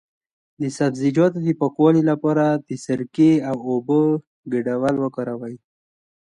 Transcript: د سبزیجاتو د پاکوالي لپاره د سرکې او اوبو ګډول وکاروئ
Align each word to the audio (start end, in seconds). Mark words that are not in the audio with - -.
د 0.61 0.63
سبزیجاتو 0.77 1.39
د 1.43 1.47
پاکوالي 1.61 2.03
لپاره 2.11 2.45
د 2.67 2.69
سرکې 2.85 3.31
او 3.49 3.57
اوبو 3.69 3.99
ګډول 4.53 4.95
وکاروئ 4.99 5.55